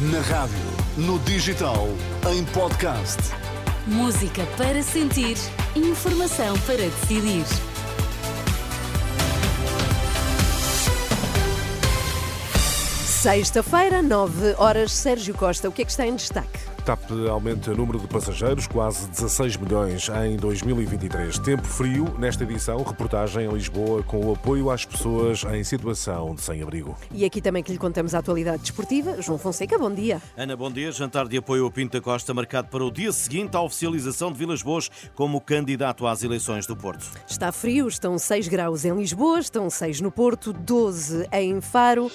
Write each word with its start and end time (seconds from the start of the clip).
Na 0.00 0.20
rádio, 0.20 0.56
no 0.96 1.18
digital, 1.18 1.86
em 2.32 2.42
podcast. 2.54 3.18
Música 3.86 4.46
para 4.56 4.82
sentir, 4.82 5.36
informação 5.76 6.58
para 6.60 6.78
decidir. 6.78 7.44
Sexta-feira, 13.04 14.00
9 14.00 14.54
horas, 14.56 14.90
Sérgio 14.90 15.34
Costa. 15.34 15.68
O 15.68 15.72
que 15.72 15.82
é 15.82 15.84
que 15.84 15.90
está 15.90 16.06
em 16.06 16.16
destaque? 16.16 16.58
TAP 16.90 17.28
aumenta 17.30 17.70
o 17.70 17.76
número 17.76 18.00
de 18.00 18.08
passageiros, 18.08 18.66
quase 18.66 19.08
16 19.10 19.58
milhões 19.58 20.08
em 20.24 20.36
2023. 20.36 21.38
Tempo 21.38 21.62
frio, 21.62 22.12
nesta 22.18 22.42
edição, 22.42 22.82
reportagem 22.82 23.46
em 23.46 23.52
Lisboa 23.52 24.02
com 24.02 24.26
o 24.26 24.32
apoio 24.32 24.70
às 24.72 24.84
pessoas 24.84 25.44
em 25.44 25.62
situação 25.62 26.34
de 26.34 26.40
sem-abrigo. 26.40 26.96
E 27.12 27.24
aqui 27.24 27.40
também 27.40 27.62
que 27.62 27.70
lhe 27.70 27.78
contamos 27.78 28.12
a 28.12 28.18
atualidade 28.18 28.62
desportiva. 28.62 29.22
João 29.22 29.38
Fonseca, 29.38 29.78
bom 29.78 29.94
dia. 29.94 30.20
Ana, 30.36 30.56
bom 30.56 30.68
dia. 30.68 30.90
Jantar 30.90 31.28
de 31.28 31.36
apoio 31.36 31.64
ao 31.64 31.70
Pinto 31.70 31.96
da 31.96 32.02
Costa 32.02 32.34
marcado 32.34 32.66
para 32.66 32.84
o 32.84 32.90
dia 32.90 33.12
seguinte 33.12 33.56
à 33.56 33.60
oficialização 33.60 34.32
de 34.32 34.38
Vilas 34.38 34.60
Boas 34.60 34.90
como 35.14 35.40
candidato 35.40 36.08
às 36.08 36.24
eleições 36.24 36.66
do 36.66 36.74
Porto. 36.74 37.08
Está 37.28 37.52
frio, 37.52 37.86
estão 37.86 38.18
6 38.18 38.48
graus 38.48 38.84
em 38.84 38.92
Lisboa, 38.96 39.38
estão 39.38 39.70
6 39.70 40.00
no 40.00 40.10
Porto, 40.10 40.52
12 40.52 41.28
em 41.30 41.60
Faro. 41.60 42.10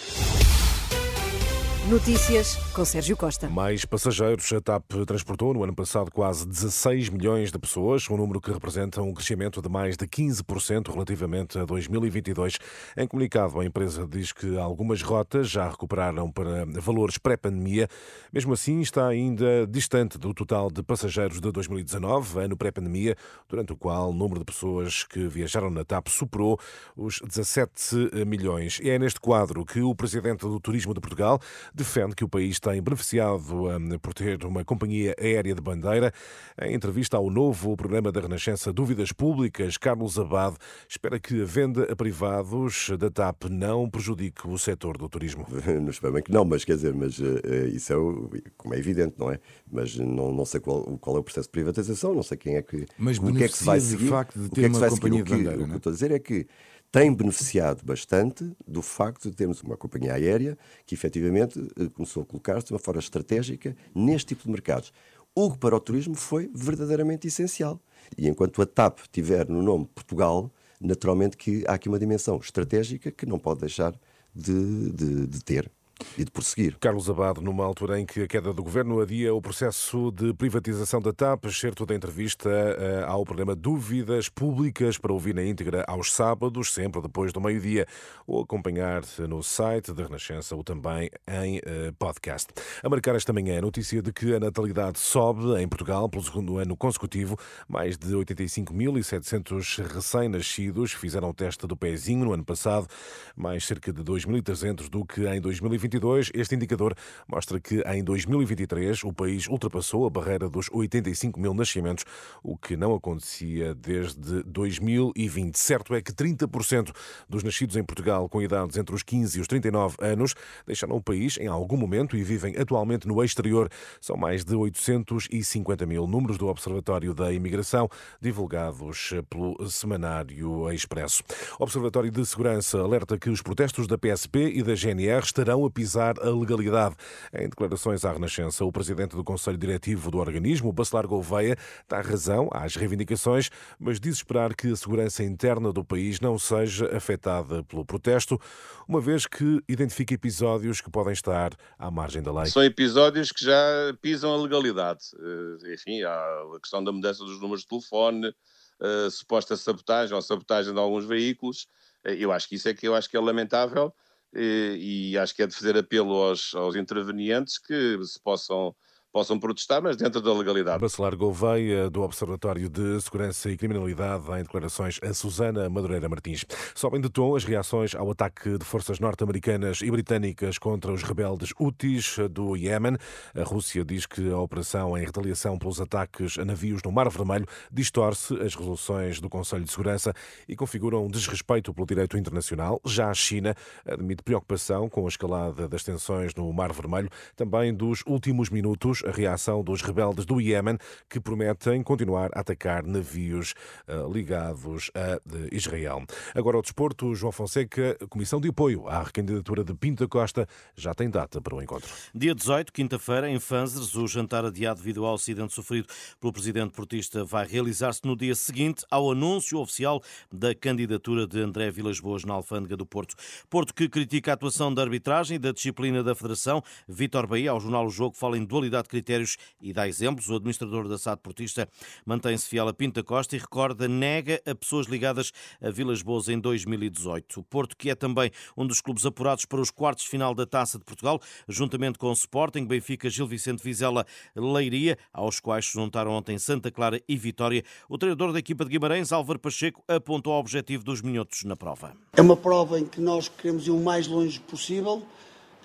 Notícias 1.89 2.55
com 2.73 2.84
Sérgio 2.84 3.16
Costa. 3.16 3.48
Mais 3.48 3.85
passageiros. 3.85 4.52
A 4.52 4.59
TAP 4.59 4.91
transportou 5.05 5.53
no 5.53 5.63
ano 5.63 5.75
passado 5.75 6.09
quase 6.09 6.48
16 6.48 7.09
milhões 7.09 7.52
de 7.52 7.59
pessoas, 7.59 8.09
um 8.09 8.17
número 8.17 8.41
que 8.41 8.52
representa 8.52 9.03
um 9.03 9.13
crescimento 9.13 9.61
de 9.61 9.70
mais 9.70 9.95
de 9.95 10.08
15% 10.08 10.91
relativamente 10.91 11.59
a 11.59 11.63
2022. 11.63 12.58
Em 12.98 13.08
comunicado, 13.08 13.59
a 13.59 13.66
empresa 13.66 14.08
diz 14.08 14.31
que 14.31 14.58
algumas 14.58 15.03
rotas 15.03 15.48
já 15.48 15.70
recuperaram 15.70 16.31
para 16.31 16.66
valores 16.81 17.20
pré-pandemia. 17.20 17.88
Mesmo 18.33 18.53
assim, 18.53 18.81
está 18.81 19.08
ainda 19.08 19.67
distante 19.67 20.17
do 20.17 20.33
total 20.33 20.72
de 20.72 20.81
passageiros 20.81 21.39
de 21.39 21.52
2019, 21.52 22.39
ano 22.39 22.58
pré-pandemia, 22.58 23.16
durante 23.47 23.73
o 23.73 23.78
qual 23.78 24.09
o 24.09 24.13
número 24.13 24.39
de 24.39 24.45
pessoas 24.45 25.03
que 25.03 25.28
viajaram 25.28 25.69
na 25.69 25.86
TAP 25.86 26.08
superou 26.08 26.59
os 26.97 27.19
17 27.23 28.25
milhões. 28.25 28.80
E 28.81 28.89
é 28.89 28.97
neste 28.97 29.19
quadro 29.19 29.63
que 29.63 29.81
o 29.81 29.94
presidente 29.94 30.39
do 30.39 30.59
Turismo 30.59 30.91
de 30.91 31.00
Portugal 31.00 31.39
defende 31.76 32.16
que 32.16 32.23
o 32.23 32.30
país 32.30 32.59
tem 32.59 32.81
beneficiado 32.81 33.68
um, 33.68 34.00
por 34.00 34.14
ter 34.14 34.45
uma 34.45 34.64
companhia 34.64 35.14
aérea 35.20 35.54
de 35.54 35.62
bandeira. 35.62 36.14
Em 36.62 36.73
entrevista 36.73 37.18
ao 37.18 37.30
novo 37.30 37.76
programa 37.76 38.12
da 38.12 38.22
Renascença 38.22 38.72
Dúvidas 38.72 39.12
Públicas, 39.12 39.78
Carlos 39.78 40.18
Abade 40.18 40.56
espera 40.88 41.20
que 41.20 41.42
a 41.42 41.46
venda 41.46 41.92
a 41.92 41.96
privados 41.96 42.90
da 42.98 43.09
TAP 43.09 43.46
não 43.50 43.90
prejudique 43.90 44.48
o 44.48 44.58
setor 44.58 44.98
do 44.98 45.09
turismo. 45.09 45.46
Não 45.81 45.90
espero 45.90 46.14
bem 46.14 46.23
que 46.23 46.31
não, 46.31 46.46
mas 46.46 46.64
quer 46.64 46.76
dizer, 46.76 46.94
mas 46.94 47.20
uh, 47.20 47.68
isso 47.73 47.92
é, 47.92 48.42
como 48.56 48.73
é 48.73 48.78
evidente, 48.78 49.16
não 49.18 49.31
é? 49.31 49.40
Mas 49.70 49.98
não, 49.98 50.31
não 50.31 50.46
sei 50.46 50.59
qual, 50.59 50.84
qual, 51.00 51.18
é 51.18 51.20
o 51.20 51.23
processo 51.23 51.48
de 51.48 51.52
privatização, 51.52 52.14
não 52.14 52.23
sei 52.23 52.38
quem 52.38 52.56
é 52.56 52.62
que. 52.62 52.86
Mas 52.98 53.18
o 53.18 53.34
que 53.34 53.44
é 53.44 53.48
que 53.48 53.58
se 53.58 53.64
vai 53.64 53.80
seguir. 53.80 54.08
facto 54.08 54.40
de 54.40 54.50
ter 54.50 54.52
o 54.52 54.53
que 54.53 54.66
é 54.66 54.70
que 54.70 54.78
uma 54.78 54.90
companhia 54.90 55.20
seguir? 55.20 55.38
de 55.38 55.44
bandeira, 55.44 55.56
o 55.56 55.58
que, 55.58 55.64
o 55.64 55.68
que 55.68 55.73
eu 55.73 55.78
estou 55.78 55.90
a 55.90 55.94
dizer 55.94 56.12
é 56.12 56.20
que 56.20 56.48
tem 56.95 57.13
beneficiado 57.13 57.83
bastante 57.83 58.49
do 58.65 58.81
facto 58.81 59.29
de 59.29 59.35
termos 59.35 59.61
uma 59.61 59.75
companhia 59.75 60.13
aérea 60.13 60.57
que 60.85 60.95
efetivamente 60.95 61.59
eh, 61.77 61.89
começou 61.93 62.23
a 62.23 62.25
colocar-se 62.25 62.67
de 62.67 62.71
uma 62.71 62.79
forma 62.79 63.01
estratégica 63.01 63.75
neste 63.93 64.27
tipo 64.27 64.43
de 64.43 64.49
mercados. 64.49 64.93
O 65.35 65.51
que 65.51 65.57
para 65.57 65.75
o 65.75 65.79
turismo 65.81 66.16
foi 66.16 66.49
verdadeiramente 66.55 67.27
essencial. 67.27 67.81
E 68.17 68.29
enquanto 68.29 68.61
a 68.61 68.66
TAP 68.66 68.99
tiver 69.11 69.49
no 69.49 69.61
nome 69.61 69.89
Portugal, 69.93 70.49
naturalmente 70.79 71.35
que 71.35 71.66
há 71.67 71.73
aqui 71.73 71.89
uma 71.89 71.99
dimensão 71.99 72.38
estratégica 72.38 73.11
que 73.11 73.25
não 73.25 73.39
pode 73.39 73.59
deixar 73.59 73.93
de, 74.33 74.89
de, 74.93 75.27
de 75.27 75.43
ter 75.43 75.69
e 76.17 76.23
de 76.23 76.31
prosseguir. 76.31 76.77
Carlos 76.79 77.09
Abado, 77.09 77.41
numa 77.41 77.63
altura 77.63 77.99
em 77.99 78.05
que 78.05 78.21
a 78.21 78.27
queda 78.27 78.53
do 78.53 78.63
governo 78.63 78.99
adia 78.99 79.33
o 79.33 79.41
processo 79.41 80.11
de 80.11 80.33
privatização 80.33 81.01
da 81.01 81.13
TAP, 81.13 81.45
certo 81.51 81.85
da 81.85 81.95
entrevista 81.95 82.49
eh, 82.49 83.03
ao 83.07 83.23
programa 83.23 83.55
Dúvidas 83.55 84.29
Públicas 84.29 84.97
para 84.97 85.13
ouvir 85.13 85.34
na 85.34 85.44
íntegra 85.44 85.84
aos 85.88 86.11
sábados, 86.11 86.73
sempre 86.73 87.01
depois 87.01 87.31
do 87.31 87.39
meio-dia, 87.39 87.88
ou 88.28 88.41
acompanhar 88.41 89.03
no 89.28 89.41
site 89.41 89.94
da 89.94 90.03
Renascença 90.03 90.55
ou 90.55 90.63
também 90.63 91.09
em 91.28 91.61
eh, 91.66 91.91
podcast. 91.97 92.47
A 92.84 92.89
marcar 92.89 93.16
esta 93.16 93.31
manhã 93.31 93.59
a 93.59 93.61
notícia 93.61 94.01
de 94.01 94.11
que 94.11 94.34
a 94.35 94.39
natalidade 94.39 95.00
sobe 95.00 95.61
em 95.61 95.67
Portugal 95.67 96.09
pelo 96.09 96.23
segundo 96.23 96.57
ano 96.57 96.75
consecutivo. 96.75 97.38
Mais 97.67 97.97
de 97.97 98.13
85.700 98.13 99.85
recém-nascidos 99.94 100.91
fizeram 100.91 101.29
o 101.29 101.34
teste 101.34 101.66
do 101.66 101.78
pezinho 101.78 102.25
no 102.25 102.34
ano 102.34 102.44
passado, 102.44 102.88
mais 103.35 103.66
cerca 103.66 103.94
de 103.94 104.03
2.300 104.03 104.89
do 104.89 105.05
que 105.05 105.25
em 105.28 105.39
2020. 105.39 105.84
2022, 105.88 106.31
este 106.34 106.56
indicador 106.56 106.96
mostra 107.28 107.59
que 107.59 107.81
em 107.81 108.03
2023 108.03 109.03
o 109.03 109.13
país 109.13 109.47
ultrapassou 109.47 110.06
a 110.06 110.09
barreira 110.09 110.50
dos 110.50 110.69
85 110.72 111.40
mil 111.40 111.53
nascimentos, 111.53 112.06
o 112.44 112.57
que 112.57 112.75
não 112.75 112.94
acontecia 112.94 113.73
desde 113.75 114.44
2020. 114.44 115.57
Certo 115.57 115.94
é 115.94 116.01
que 116.01 116.12
30% 116.12 116.91
dos 117.29 117.44
nascidos 117.44 117.75
em 117.75 117.84
Portugal 117.84 118.28
com 118.28 118.41
idades 118.41 118.78
entre 118.78 118.96
os 118.96 119.03
15 119.03 119.38
e 119.38 119.41
os 119.41 119.47
39 119.47 119.97
anos 120.01 120.34
deixaram 120.66 120.96
o 120.96 121.01
país 121.01 121.38
em 121.38 121.47
algum 121.47 121.78
momento 121.78 122.17
e 122.17 122.23
vivem 122.23 122.56
atualmente 122.57 123.07
no 123.07 123.23
exterior. 123.23 123.69
São 124.02 124.17
mais 124.17 124.44
de 124.44 124.56
850 124.56 125.85
mil 125.85 126.07
números 126.07 126.38
do 126.38 126.47
Observatório 126.47 127.13
da 127.13 127.31
Imigração, 127.31 127.90
divulgados 128.22 129.13
pelo 129.29 129.69
Semanário 129.69 130.72
Expresso. 130.72 131.23
O 131.59 131.63
Observatório 131.63 132.12
de 132.12 132.25
Segurança 132.25 132.79
alerta 132.79 133.17
que 133.17 133.29
os 133.29 133.41
protestos 133.41 133.88
da 133.88 133.97
PSP 133.97 134.52
e 134.56 134.63
da 134.63 134.75
GNR 134.75 135.23
estarão 135.23 135.66
a 135.66 135.69
pisar 135.75 136.16
a 136.22 136.30
legalidade. 136.30 136.96
Em 137.34 137.50
declarações 137.50 138.06
à 138.06 138.13
Renascença, 138.13 138.63
o 138.63 138.72
presidente 138.72 139.16
do 139.16 139.24
Conselho 139.24 139.58
Diretivo 139.58 140.09
do 140.09 140.18
organismo, 140.18 140.72
Bacelar 140.72 141.06
Gouveia, 141.06 141.58
dá 141.88 142.02
razão 142.02 142.50
às 142.52 142.75
reivindicações, 142.75 143.50
mas 143.78 144.00
diz 144.00 144.16
esperar 144.16 144.56
que 144.56 144.72
a 144.72 144.75
segurança 144.75 145.22
interna 145.22 145.74
do 145.74 145.84
país 145.84 146.22
não 146.22 146.40
seja 146.40 146.96
afetada 146.96 147.62
pelo 147.66 147.85
protesto, 147.85 148.40
uma 148.88 149.02
vez 149.02 149.28
que 149.28 149.62
identifica 149.68 150.14
episódios 150.14 150.80
que 150.80 150.90
podem 150.90 151.12
estar 151.12 151.52
à 151.78 151.91
margem 151.91 152.24
da 152.24 152.31
lei. 152.31 152.46
São 152.46 152.64
episódios 152.64 153.31
que 153.31 153.44
já 153.44 153.58
pisam 154.02 154.34
a 154.34 154.38
legalidade. 154.38 155.02
Eh, 155.19 155.74
enfim, 155.74 156.02
há 156.03 156.12
a 156.56 156.59
questão 156.62 156.81
da 156.81 156.91
mudança 156.91 157.24
dos 157.25 157.41
números 157.41 157.62
de 157.62 157.68
telefone, 157.68 158.34
a 158.80 159.09
suposta 159.09 159.58
sabotagem 159.58 160.16
ou 160.16 160.22
sabotagem 160.22 160.74
de 160.74 160.80
alguns 160.80 161.06
veículos. 161.06 161.68
Eh, 162.06 162.16
eu 162.19 162.31
acho 162.31 162.47
que 162.47 162.56
isso 162.56 162.69
é 162.69 162.74
que 162.74 162.88
eu 162.88 162.96
acho 162.96 163.09
que 163.09 163.18
é 163.18 163.19
lamentável 163.19 163.94
e, 164.34 165.12
e 165.12 165.18
acho 165.18 165.36
que 165.36 165.44
é 165.44 165.47
de 165.47 165.56
fazer 165.56 165.78
apelo 165.78 166.13
aos, 166.13 166.53
aos 166.56 166.75
intervenientes 166.75 167.58
que 167.58 167.97
se 168.03 168.19
possam 168.22 168.75
possam 169.16 169.40
protestar, 169.40 169.81
mas 169.81 169.96
dentro 169.96 170.20
da 170.20 170.34
legalidade. 170.34 170.81
Bacelar 170.81 171.16
Gouveia, 171.16 171.90
do 171.90 172.02
Observatório 172.02 172.68
de 172.68 173.00
Segurança 173.00 173.50
e 173.50 173.56
Criminalidade, 173.56 174.30
em 174.38 174.44
declarações 174.44 175.00
a 175.02 175.14
Susana 175.14 175.70
Madureira 175.70 176.09
Martins. 176.09 176.44
Sobem 176.76 177.00
de 177.00 177.09
tom 177.09 177.34
as 177.34 177.46
reações 177.46 177.96
ao 177.96 178.12
ataque 178.12 178.58
de 178.58 178.66
forças 178.66 179.00
norte-americanas 179.00 179.80
e 179.81 179.90
britânicas 179.90 180.58
contra 180.58 180.92
os 180.92 181.02
rebeldes 181.02 181.53
Houthis 181.58 182.18
do 182.30 182.58
Iémen. 182.58 182.98
A 183.34 183.44
Rússia 183.44 183.86
diz 183.86 184.06
que 184.06 184.30
a 184.30 184.38
operação 184.38 184.98
em 184.98 185.06
retaliação 185.06 185.58
pelos 185.58 185.80
ataques 185.80 186.38
a 186.38 186.44
navios 186.44 186.84
no 186.84 186.92
Mar 186.92 187.09
Vermelho 187.09 187.47
distorce 187.72 188.34
as 188.42 188.53
resoluções 188.53 189.22
do 189.22 189.30
Conselho 189.30 189.64
de 189.64 189.72
Segurança 189.72 190.14
e 190.46 190.58
configura 190.58 190.97
um 190.97 191.08
desrespeito 191.08 191.74
pelo 191.74 191.88
direito 191.88 192.18
internacional. 192.18 192.82
Já 192.84 193.12
a 193.12 193.14
China 193.14 193.56
admite 193.86 194.24
preocupação 194.24 194.90
com 194.90 195.06
a 195.06 195.08
escalada 195.08 195.70
das 195.70 195.86
tensões 195.86 196.36
no 196.36 196.52
Mar 196.52 196.74
Vermelho, 196.74 197.09
também 197.34 197.74
dos 197.74 198.03
últimos 198.06 198.50
minutos 198.50 199.04
a 199.05 199.11
reação 199.11 199.63
dos 199.63 199.81
rebeldes 199.81 200.25
do 200.25 200.39
Iémen 200.41 200.77
que 201.09 201.19
prometem 201.19 201.83
continuar 201.83 202.29
a 202.33 202.39
atacar 202.39 202.85
navios 202.85 203.53
uh, 203.88 204.11
ligados 204.11 204.91
a 204.95 205.19
Israel. 205.55 206.03
Agora, 206.33 206.57
o 206.57 206.61
desporto, 206.61 207.13
João 207.16 207.31
Fonseca, 207.31 207.97
Comissão 208.09 208.39
de 208.39 208.49
Apoio 208.49 208.88
à 208.88 209.03
recandidatura 209.03 209.63
de 209.63 209.73
Pinto 209.73 210.07
Costa, 210.07 210.47
já 210.75 210.93
tem 210.93 211.09
data 211.09 211.41
para 211.41 211.55
o 211.55 211.61
encontro. 211.61 211.90
Dia 212.13 212.35
18, 212.35 212.72
quinta-feira, 212.72 213.29
em 213.29 213.40
Fanzers, 213.40 213.96
o 213.96 214.07
jantar 214.07 214.46
adiado 214.46 214.79
devido 214.79 215.05
ao 215.05 215.16
acidente 215.16 215.53
sofrido 215.53 215.87
pelo 216.19 216.34
presidente 216.34 216.72
portista 216.72 217.23
vai 217.23 217.47
realizar-se 217.47 218.01
no 218.05 218.16
dia 218.16 218.35
seguinte 218.35 218.85
ao 218.90 219.11
anúncio 219.11 219.59
oficial 219.59 220.01
da 220.31 220.53
candidatura 220.53 221.28
de 221.28 221.40
André 221.40 221.72
Vilas 221.72 221.99
Boas 221.99 222.23
na 222.23 222.34
Alfândega 222.34 222.78
do 222.78 222.85
Porto. 222.85 223.16
Porto 223.49 223.73
que 223.73 223.90
critica 223.90 224.31
a 224.31 224.34
atuação 224.34 224.73
da 224.73 224.81
arbitragem 224.81 225.35
e 225.35 225.40
da 225.40 225.51
disciplina 225.51 226.03
da 226.03 226.16
Federação. 226.16 226.61
Vítor 226.87 227.28
Bahia, 227.28 227.51
ao 227.51 227.59
jornal 227.59 227.85
O 227.85 227.90
Jogo, 227.90 228.16
fala 228.16 228.37
em 228.37 228.46
dualidade 228.46 228.87
critérios 228.96 229.38
e 229.62 229.74
dá 229.74 229.88
exemplos. 229.88 230.30
O 230.30 230.36
administrador 230.36 230.88
da 230.88 230.97
SAD 230.97 231.20
Portista 231.22 231.68
mantém-se 232.06 232.47
fiel 232.47 232.70
a 232.70 232.74
Pinta 232.74 233.03
Costa 233.03 233.36
e 233.36 233.40
recorda 233.40 233.90
nega 233.90 234.42
a 234.46 234.56
pessoas 234.56 234.88
ligadas 234.88 235.34
a 235.62 235.70
Vilas 235.70 236.02
Boas 236.02 236.30
em 236.30 236.40
2018. 236.40 237.42
O 237.42 237.44
Porto, 237.44 237.76
que 237.76 237.90
é 237.90 237.96
também 237.96 238.32
um 238.56 238.66
dos 238.66 238.80
clubes 238.80 239.06
apurados 239.06 239.44
para 239.44 239.59
os 239.59 239.70
quartos 239.70 240.06
de 240.06 240.09
final 240.09 240.34
da 240.34 240.46
Taça 240.46 240.80
de 240.80 240.86
Portugal, 240.86 241.20
juntamente 241.47 242.00
com 242.00 242.08
o 242.08 242.14
Sporting, 242.14 242.66
Benfica, 242.66 243.09
Gil 243.09 243.28
Vicente 243.28 243.62
Vizela, 243.62 244.06
Leiria, 244.34 244.97
aos 245.12 245.42
quais 245.42 245.66
se 245.66 245.74
juntaram 245.74 246.12
ontem 246.12 246.38
Santa 246.38 246.72
Clara 246.72 247.02
e 247.06 247.18
Vitória. 247.18 247.64
O 247.90 247.97
treinador 247.97 248.32
da 248.32 248.40
equipa 248.40 248.64
de 248.64 248.72
Guimarães, 248.72 249.12
Álvaro 249.12 249.40
Pacheco, 249.40 249.84
apontou 249.90 250.32
ao 250.32 250.40
objetivo 250.40 250.86
dos 250.86 251.02
minhotos 251.02 251.44
na 251.44 251.58
prova. 251.58 251.94
É 252.14 252.22
uma 252.22 252.38
prova 252.38 252.80
em 252.80 252.86
que 252.86 253.02
nós 253.02 253.28
queremos 253.28 253.68
ir 253.68 253.72
o 253.72 253.80
mais 253.80 254.08
longe 254.08 254.40
possível 254.40 255.06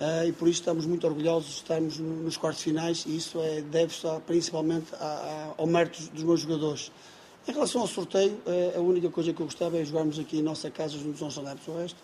Uh, 0.00 0.28
e 0.28 0.32
por 0.32 0.48
isso 0.48 0.60
estamos 0.60 0.86
muito 0.86 1.06
orgulhosos 1.06 1.50
de 1.50 1.56
estarmos 1.56 1.98
nos 1.98 2.34
quartos 2.34 2.62
finais 2.62 3.04
e 3.06 3.16
isso 3.16 3.38
é, 3.38 3.60
deve-se 3.60 4.06
principalmente 4.26 4.86
a, 4.94 5.04
a, 5.04 5.54
ao 5.58 5.66
mérito 5.66 6.02
dos 6.14 6.24
meus 6.24 6.40
jogadores. 6.40 6.90
Em 7.46 7.52
relação 7.52 7.82
ao 7.82 7.86
sorteio, 7.86 8.32
uh, 8.46 8.78
a 8.78 8.80
única 8.80 9.10
coisa 9.10 9.30
que 9.30 9.42
eu 9.42 9.44
gostava 9.44 9.76
é 9.76 9.84
jogarmos 9.84 10.18
aqui 10.18 10.38
em 10.38 10.42
nossa 10.42 10.70
casa 10.70 10.96
juntos 10.96 11.20
aos 11.20 11.36
adeptos. 11.36 11.68
O 11.68 11.76
resto, 11.76 11.98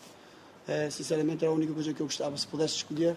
uh, 0.68 0.90
sinceramente, 0.90 1.42
era 1.42 1.50
a 1.50 1.56
única 1.56 1.72
coisa 1.72 1.94
que 1.94 2.00
eu 2.02 2.06
gostava. 2.06 2.36
Se 2.36 2.46
pudesse 2.46 2.76
escolher, 2.76 3.16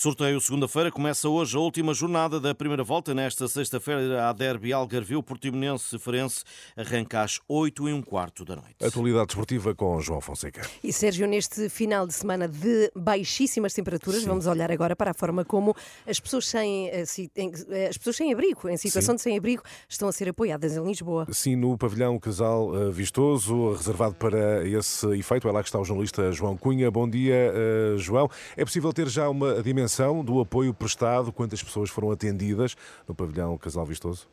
Sorteio 0.00 0.40
segunda-feira 0.40 0.92
começa 0.92 1.28
hoje 1.28 1.56
a 1.56 1.58
última 1.58 1.92
jornada 1.92 2.38
da 2.38 2.54
primeira 2.54 2.84
volta. 2.84 3.12
Nesta 3.12 3.48
sexta-feira, 3.48 4.28
a 4.28 4.32
Derby 4.32 4.72
Algarvio 4.72 5.20
Portimonense 5.24 5.98
Ferense 5.98 6.44
arranca 6.76 7.22
às 7.22 7.40
8 7.48 7.88
e 7.88 7.92
um 7.92 8.00
quarto 8.00 8.44
da 8.44 8.54
noite. 8.54 8.76
Atualidade 8.80 9.32
esportiva 9.32 9.74
com 9.74 10.00
João 10.00 10.20
Fonseca. 10.20 10.62
E 10.84 10.92
Sérgio, 10.92 11.26
neste 11.26 11.68
final 11.68 12.06
de 12.06 12.14
semana 12.14 12.46
de 12.46 12.92
baixíssimas 12.94 13.74
temperaturas, 13.74 14.20
Sim. 14.20 14.28
vamos 14.28 14.46
olhar 14.46 14.70
agora 14.70 14.94
para 14.94 15.10
a 15.10 15.14
forma 15.14 15.44
como 15.44 15.74
as 16.06 16.20
pessoas 16.20 16.46
sem, 16.46 16.90
eh, 16.90 17.02
eh, 17.34 17.88
as 17.88 17.98
pessoas 17.98 18.14
sem 18.14 18.32
abrigo, 18.32 18.68
em 18.68 18.76
situação 18.76 19.14
Sim. 19.14 19.16
de 19.16 19.22
sem 19.22 19.36
abrigo, 19.36 19.64
estão 19.88 20.06
a 20.06 20.12
ser 20.12 20.28
apoiadas 20.28 20.76
em 20.76 20.84
Lisboa. 20.84 21.26
Sim, 21.32 21.56
no 21.56 21.76
pavilhão 21.76 22.20
Casal 22.20 22.70
eh, 22.72 22.92
Vistoso, 22.92 23.72
reservado 23.72 24.14
para 24.14 24.64
esse 24.64 25.08
efeito. 25.18 25.48
É 25.48 25.50
lá 25.50 25.60
que 25.60 25.68
está 25.68 25.80
o 25.80 25.84
jornalista 25.84 26.30
João 26.30 26.56
Cunha. 26.56 26.88
Bom 26.88 27.10
dia, 27.10 27.52
João. 27.96 28.30
É 28.56 28.64
possível 28.64 28.92
ter 28.92 29.08
já 29.08 29.28
uma 29.28 29.60
dimensão 29.60 29.87
do 30.24 30.40
apoio 30.40 30.74
prestado, 30.74 31.32
quantas 31.32 31.62
pessoas 31.62 31.90
foram 31.90 32.10
atendidas 32.10 32.76
no 33.06 33.14
pavilhão 33.14 33.56
Casal 33.56 33.86
Vistoso? 33.86 34.28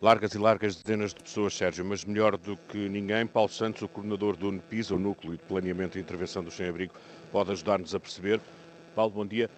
Largas 0.00 0.32
e 0.32 0.38
largas 0.38 0.76
dezenas 0.76 1.12
de 1.12 1.20
pessoas, 1.20 1.54
Sérgio, 1.54 1.84
mas 1.84 2.04
melhor 2.04 2.36
do 2.36 2.56
que 2.56 2.88
ninguém, 2.88 3.26
Paulo 3.26 3.48
Santos, 3.48 3.82
o 3.82 3.88
coordenador 3.88 4.36
do 4.36 4.48
NPIS, 4.48 4.90
o 4.92 4.98
Núcleo 4.98 5.32
de 5.32 5.42
Planeamento 5.42 5.98
e 5.98 6.00
Intervenção 6.00 6.44
do 6.44 6.50
Sem-Abrigo, 6.52 6.94
pode 7.32 7.50
ajudar-nos 7.50 7.94
a 7.94 7.98
perceber. 7.98 8.40
Paulo, 8.94 9.10
bom 9.12 9.26
dia. 9.26 9.50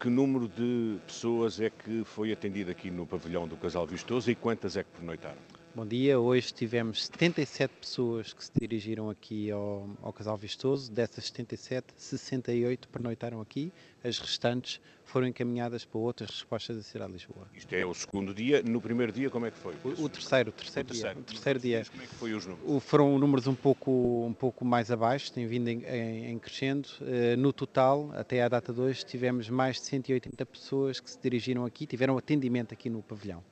Que 0.00 0.10
número 0.10 0.48
de 0.48 0.98
pessoas 1.06 1.60
é 1.60 1.70
que 1.70 2.02
foi 2.04 2.32
atendido 2.32 2.70
aqui 2.70 2.90
no 2.90 3.06
pavilhão 3.06 3.46
do 3.46 3.56
Casal 3.56 3.86
Vistoso 3.86 4.30
e 4.30 4.34
quantas 4.34 4.76
é 4.76 4.82
que 4.82 4.90
pernoitaram? 4.90 5.38
Bom 5.76 5.84
dia, 5.84 6.18
hoje 6.18 6.54
tivemos 6.54 7.04
77 7.04 7.70
pessoas 7.78 8.32
que 8.32 8.42
se 8.42 8.50
dirigiram 8.58 9.10
aqui 9.10 9.50
ao, 9.50 9.86
ao 10.00 10.10
Casal 10.10 10.34
Vistoso. 10.34 10.90
Dessas 10.90 11.26
77, 11.26 11.92
68 11.94 12.88
pernoitaram 12.88 13.42
aqui, 13.42 13.70
as 14.02 14.18
restantes 14.18 14.80
foram 15.04 15.26
encaminhadas 15.26 15.84
para 15.84 15.98
outras 15.98 16.30
respostas 16.30 16.76
da 16.78 16.82
cidade 16.82 17.12
de 17.12 17.18
Lisboa. 17.18 17.46
Isto 17.54 17.74
é 17.74 17.84
o 17.84 17.92
segundo 17.92 18.32
dia. 18.32 18.62
No 18.62 18.80
primeiro 18.80 19.12
dia, 19.12 19.28
como 19.28 19.44
é 19.44 19.50
que 19.50 19.58
foi? 19.58 19.74
O, 19.84 20.04
o 20.04 20.08
terceiro, 20.08 20.48
o 20.48 20.52
terceiro, 20.52 20.88
o 20.88 20.92
dia. 20.92 21.12
O 21.12 21.22
terceiro 21.22 21.58
dia. 21.58 21.84
Como 21.90 22.02
é 22.02 22.06
que 22.06 22.14
foi 22.14 22.32
os 22.32 22.46
números? 22.46 22.82
Foram 22.82 23.18
números 23.18 23.46
um 23.46 23.54
pouco, 23.54 24.24
um 24.26 24.32
pouco 24.32 24.64
mais 24.64 24.90
abaixo, 24.90 25.30
têm 25.30 25.46
vindo 25.46 25.68
em, 25.68 25.84
em, 25.84 26.30
em 26.30 26.38
crescendo. 26.38 26.88
Uh, 27.02 27.36
no 27.36 27.52
total, 27.52 28.10
até 28.14 28.42
à 28.42 28.48
data 28.48 28.72
de 28.72 28.80
hoje, 28.80 29.04
tivemos 29.04 29.50
mais 29.50 29.76
de 29.76 29.82
180 29.82 30.46
pessoas 30.46 31.00
que 31.00 31.10
se 31.10 31.18
dirigiram 31.20 31.66
aqui, 31.66 31.86
tiveram 31.86 32.16
atendimento 32.16 32.72
aqui 32.72 32.88
no 32.88 33.02
pavilhão. 33.02 33.44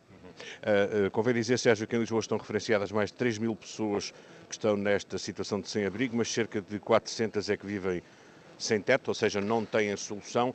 Uh, 0.63 1.11
convém 1.11 1.35
dizer, 1.35 1.59
Sérgio, 1.59 1.87
que 1.87 1.97
em 1.97 2.01
Lisboa 2.01 2.21
estão 2.21 2.39
referenciadas 2.39 2.91
mais 2.93 3.11
de 3.11 3.17
3 3.17 3.39
mil 3.39 3.55
pessoas 3.55 4.13
que 4.49 4.55
estão 4.55 4.77
nesta 4.77 5.19
situação 5.19 5.61
de 5.61 5.69
sem-abrigo, 5.69 6.17
mas 6.17 6.31
cerca 6.33 6.61
de 6.61 6.79
400 6.79 7.49
é 7.51 7.57
que 7.57 7.67
vivem 7.67 8.03
sem 8.59 8.81
teto, 8.81 9.09
ou 9.09 9.15
seja, 9.15 9.41
não 9.41 9.65
têm 9.65 9.97
solução. 9.97 10.55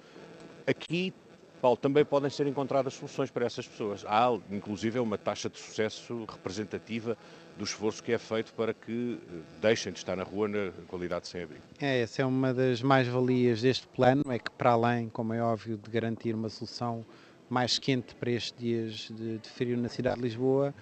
Aqui, 0.65 1.13
Paulo, 1.61 1.77
também 1.77 2.05
podem 2.05 2.29
ser 2.29 2.47
encontradas 2.47 2.93
soluções 2.93 3.29
para 3.29 3.45
essas 3.45 3.67
pessoas. 3.67 4.05
Há, 4.07 4.29
inclusive, 4.49 4.99
uma 4.99 5.17
taxa 5.17 5.49
de 5.49 5.59
sucesso 5.59 6.25
representativa 6.25 7.17
do 7.57 7.65
esforço 7.65 8.01
que 8.01 8.13
é 8.13 8.17
feito 8.17 8.53
para 8.53 8.73
que 8.73 9.19
deixem 9.61 9.91
de 9.91 9.99
estar 9.99 10.15
na 10.15 10.23
rua 10.23 10.47
na 10.47 10.71
qualidade 10.87 11.23
de 11.23 11.27
sem-abrigo. 11.27 11.63
É, 11.81 12.01
essa 12.01 12.21
é 12.21 12.25
uma 12.25 12.53
das 12.53 12.81
mais-valias 12.81 13.61
deste 13.61 13.85
plano, 13.87 14.23
é 14.29 14.39
que 14.39 14.49
para 14.51 14.71
além, 14.71 15.09
como 15.09 15.33
é 15.33 15.41
óbvio, 15.41 15.77
de 15.77 15.89
garantir 15.91 16.33
uma 16.33 16.47
solução 16.47 17.05
mais 17.49 17.79
quente 17.79 18.15
para 18.15 18.31
estes 18.31 18.53
dias 18.57 19.09
de, 19.09 19.37
de 19.39 19.49
frio 19.49 19.77
na 19.77 19.89
cidade 19.89 20.17
de 20.17 20.23
Lisboa, 20.23 20.73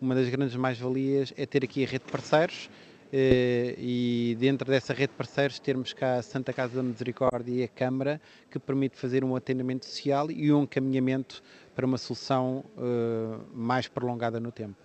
uma 0.00 0.14
das 0.14 0.28
grandes 0.28 0.56
mais-valias 0.56 1.32
é 1.36 1.46
ter 1.46 1.64
aqui 1.64 1.84
a 1.84 1.86
rede 1.86 2.04
de 2.04 2.12
parceiros 2.12 2.68
eh, 3.12 3.74
e 3.78 4.36
dentro 4.38 4.70
dessa 4.70 4.92
rede 4.92 5.12
de 5.12 5.16
parceiros 5.16 5.58
termos 5.58 5.92
cá 5.92 6.16
a 6.16 6.22
Santa 6.22 6.52
Casa 6.52 6.76
da 6.76 6.82
Misericórdia 6.82 7.52
e 7.52 7.62
a 7.62 7.68
Câmara 7.68 8.20
que 8.50 8.58
permite 8.58 8.96
fazer 8.96 9.24
um 9.24 9.36
atendimento 9.36 9.86
social 9.86 10.30
e 10.30 10.52
um 10.52 10.64
encaminhamento 10.64 11.42
para 11.74 11.86
uma 11.86 11.98
solução 11.98 12.64
eh, 12.76 13.38
mais 13.54 13.86
prolongada 13.88 14.40
no 14.40 14.50
tempo. 14.50 14.76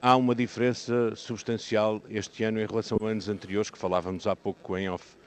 Há 0.00 0.16
uma 0.16 0.34
diferença 0.34 1.14
substancial 1.14 2.00
este 2.08 2.44
ano 2.44 2.60
em 2.60 2.66
relação 2.66 2.98
a 3.02 3.08
anos 3.08 3.28
anteriores 3.28 3.68
que 3.68 3.78
falávamos 3.78 4.26
há 4.26 4.34
pouco 4.34 4.76
em 4.76 4.88
off 4.88 5.17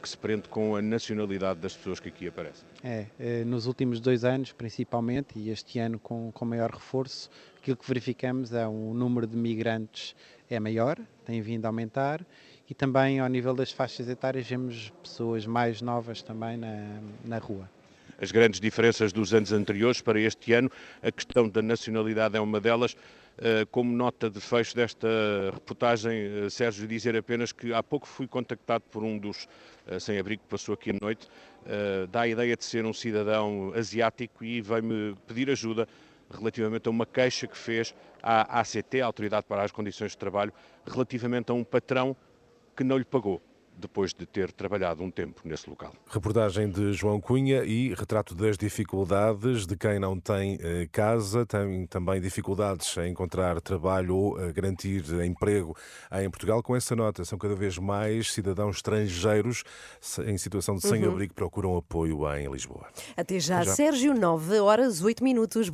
que 0.00 0.08
se 0.08 0.16
prende 0.16 0.48
com 0.48 0.76
a 0.76 0.82
nacionalidade 0.82 1.60
das 1.60 1.76
pessoas 1.76 1.98
que 2.00 2.08
aqui 2.08 2.28
aparecem. 2.28 2.64
É, 2.82 3.06
eh, 3.18 3.44
nos 3.44 3.66
últimos 3.66 4.00
dois 4.00 4.24
anos, 4.24 4.52
principalmente, 4.52 5.38
e 5.38 5.50
este 5.50 5.78
ano 5.78 5.98
com, 5.98 6.30
com 6.32 6.44
maior 6.44 6.70
reforço, 6.70 7.30
aquilo 7.56 7.76
que 7.76 7.86
verificamos 7.86 8.52
é 8.52 8.66
o 8.66 8.70
um 8.70 8.94
número 8.94 9.26
de 9.26 9.36
migrantes 9.36 10.14
é 10.50 10.60
maior, 10.60 10.98
tem 11.24 11.40
vindo 11.40 11.64
a 11.64 11.68
aumentar, 11.68 12.24
e 12.68 12.74
também 12.74 13.20
ao 13.20 13.28
nível 13.28 13.54
das 13.54 13.72
faixas 13.72 14.08
etárias 14.08 14.46
vemos 14.46 14.92
pessoas 15.02 15.46
mais 15.46 15.80
novas 15.80 16.22
também 16.22 16.56
na, 16.56 17.00
na 17.24 17.38
rua 17.38 17.68
as 18.20 18.30
grandes 18.30 18.60
diferenças 18.60 19.12
dos 19.12 19.34
anos 19.34 19.52
anteriores 19.52 20.00
para 20.00 20.20
este 20.20 20.52
ano. 20.52 20.70
A 21.02 21.10
questão 21.10 21.48
da 21.48 21.60
nacionalidade 21.60 22.36
é 22.36 22.40
uma 22.40 22.60
delas. 22.60 22.96
Eh, 23.36 23.66
como 23.70 23.90
nota 23.92 24.30
de 24.30 24.40
fecho 24.40 24.76
desta 24.76 25.08
reportagem, 25.52 26.44
eh, 26.46 26.50
Sérgio, 26.50 26.86
dizer 26.86 27.16
apenas 27.16 27.50
que 27.50 27.74
há 27.74 27.82
pouco 27.82 28.06
fui 28.06 28.28
contactado 28.28 28.84
por 28.92 29.02
um 29.02 29.18
dos 29.18 29.48
eh, 29.88 29.98
sem-abrigo 29.98 30.42
que 30.42 30.48
passou 30.48 30.74
aqui 30.74 30.90
à 30.90 30.94
noite, 31.00 31.28
dá 32.10 32.22
a 32.22 32.28
ideia 32.28 32.54
de 32.54 32.62
ser 32.62 32.84
um 32.84 32.92
cidadão 32.92 33.72
asiático 33.74 34.44
e 34.44 34.60
veio-me 34.60 35.16
pedir 35.26 35.48
ajuda 35.48 35.88
relativamente 36.30 36.86
a 36.88 36.90
uma 36.90 37.06
queixa 37.06 37.46
que 37.46 37.56
fez 37.56 37.94
à 38.22 38.60
ACT, 38.60 39.00
a 39.00 39.06
Autoridade 39.06 39.46
para 39.48 39.62
as 39.62 39.72
Condições 39.72 40.10
de 40.10 40.18
Trabalho, 40.18 40.52
relativamente 40.86 41.50
a 41.50 41.54
um 41.54 41.64
patrão 41.64 42.14
que 42.76 42.84
não 42.84 42.98
lhe 42.98 43.04
pagou 43.04 43.40
depois 43.76 44.12
de 44.14 44.26
ter 44.26 44.52
trabalhado 44.52 45.02
um 45.02 45.10
tempo 45.10 45.40
nesse 45.44 45.68
local. 45.68 45.92
Reportagem 46.08 46.68
de 46.68 46.92
João 46.92 47.20
Cunha 47.20 47.64
e 47.64 47.94
retrato 47.94 48.34
das 48.34 48.56
dificuldades 48.56 49.66
de 49.66 49.76
quem 49.76 49.98
não 49.98 50.18
tem 50.18 50.58
eh, 50.60 50.88
casa, 50.90 51.44
tem 51.44 51.86
também 51.86 52.20
dificuldades 52.20 52.96
em 52.98 53.10
encontrar 53.10 53.60
trabalho 53.60 54.16
ou 54.16 54.38
a 54.38 54.52
garantir 54.52 55.04
emprego 55.24 55.76
em 56.12 56.30
Portugal. 56.30 56.62
Com 56.62 56.76
essa 56.76 56.94
nota, 56.94 57.24
são 57.24 57.38
cada 57.38 57.54
vez 57.54 57.78
mais 57.78 58.32
cidadãos 58.32 58.76
estrangeiros 58.76 59.64
em 60.26 60.36
situação 60.38 60.76
de 60.76 60.82
sem-abrigo 60.82 61.20
uhum. 61.20 61.28
que 61.28 61.34
procuram 61.34 61.76
apoio 61.76 62.20
em 62.36 62.50
Lisboa. 62.50 62.86
Até 63.16 63.38
já, 63.38 63.56
Até 63.56 63.66
já. 63.66 63.74
Sérgio, 63.74 64.14
9 64.14 64.58
horas 64.60 65.02
8 65.02 65.22
minutos. 65.22 65.68